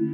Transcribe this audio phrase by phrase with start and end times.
[0.00, 0.04] I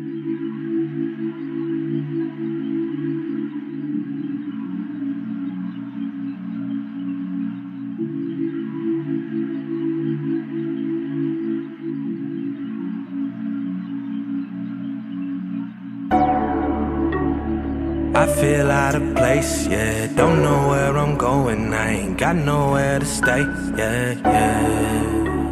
[18.40, 20.06] feel out of place, yeah.
[20.16, 23.42] Don't know where I'm going, I ain't got nowhere to stay,
[23.76, 25.43] yeah, yeah.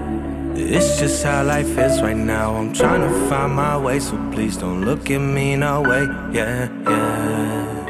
[0.55, 2.57] It's just how life is right now.
[2.57, 6.69] I'm trying to find my way, so please don't look at me no way, yeah,
[6.85, 7.83] yeah.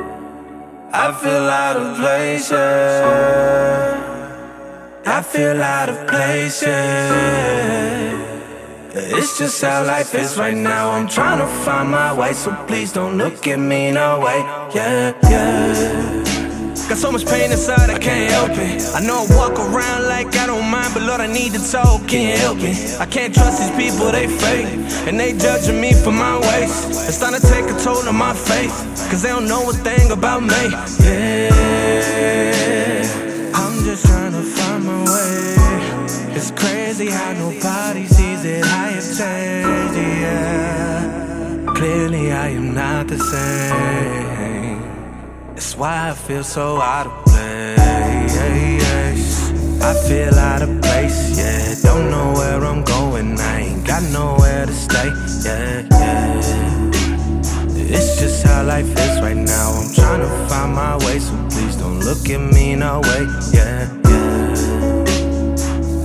[0.92, 3.98] I feel out of place, yeah.
[5.04, 8.12] I feel out of place, yeah.
[8.94, 10.90] It's just how life is right now.
[10.90, 14.38] I'm trying to find my way, so please don't look at me no way.
[14.74, 16.51] Yeah, yeah.
[16.88, 18.82] Got so much pain inside, I can't help it.
[18.94, 22.06] I know I walk around like I don't mind, but Lord, I need to talk.
[22.08, 22.72] Can you help me?
[22.98, 24.66] I can't trust these people, they fake.
[25.06, 26.86] And they judging me for my ways.
[27.08, 28.72] It's starting to take a toll on my faith.
[29.10, 30.70] Cause they don't know a thing about me.
[31.04, 31.52] Yeah.
[33.54, 35.56] I'm just trying to find my way.
[36.34, 38.64] It's crazy how nobody sees it.
[38.64, 41.74] I have changed, yeah.
[41.74, 44.21] Clearly, I am not the same.
[45.62, 48.34] That's why I feel so out of place.
[49.80, 51.76] I feel out of place, yeah.
[51.84, 53.38] Don't know where I'm going.
[53.38, 55.08] I ain't got nowhere to stay,
[55.44, 56.90] yeah, yeah.
[57.96, 59.70] It's just how life is right now.
[59.78, 63.88] I'm trying to find my way, so please don't look at me no way, yeah,
[64.04, 64.54] yeah.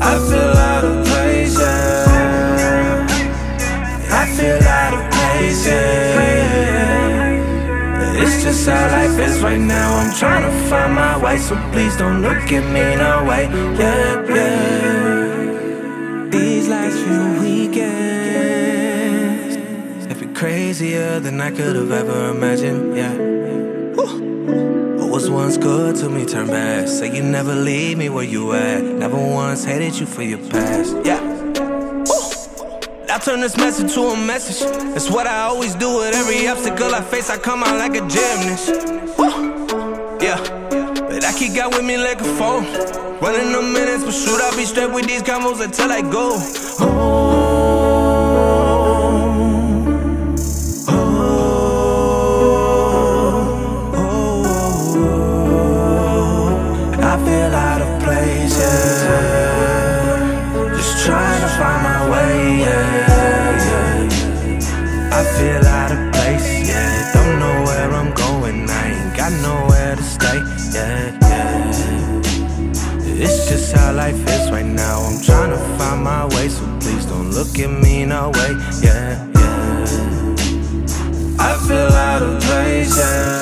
[0.04, 0.97] I feel out of
[8.48, 9.98] just how life is right now.
[9.98, 13.44] I'm trying to find my way, so please don't look at me no way,
[13.82, 16.30] yeah, yeah.
[16.30, 17.96] These last few weekends
[20.06, 23.16] have been crazier than I could have ever imagined, yeah.
[24.98, 26.88] What was once good to me turn bad.
[26.88, 28.82] Say you never leave me where you at.
[28.84, 30.96] Never once hated you for your past.
[31.04, 31.47] Yeah.
[33.18, 34.60] I turn this message to a message.
[34.94, 37.32] That's what I always do with every obstacle I face.
[37.32, 38.70] I come out like a gymnast.
[40.22, 40.38] Yeah.
[40.70, 42.66] But I keep God with me like a phone.
[43.20, 46.38] Running the minutes, but shoot, I'll be straight with these combos until I go.
[46.80, 47.08] Oh,
[57.02, 59.08] I feel out of place, yeah.
[60.76, 63.07] Just trying to find my way, yeah.
[65.18, 67.12] I feel out of place, yeah.
[67.12, 70.38] Don't know where I'm going, I ain't got nowhere to stay,
[70.76, 72.22] yeah, yeah.
[73.24, 75.02] It's just how life is right now.
[75.02, 78.52] I'm trying to find my way, so please don't look at me no way,
[78.84, 80.36] yeah, yeah.
[81.40, 83.37] I feel out of place, yeah.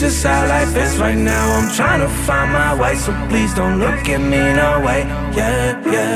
[0.00, 1.58] Just how life is right now.
[1.58, 5.02] I'm trying to find my way, so please don't look at me no way,
[5.36, 6.09] yeah, yeah.